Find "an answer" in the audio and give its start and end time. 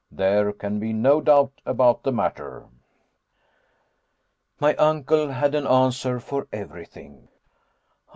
5.53-6.19